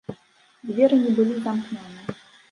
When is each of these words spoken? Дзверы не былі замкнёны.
Дзверы 0.69 0.95
не 1.03 1.11
былі 1.19 1.35
замкнёны. 1.45 2.01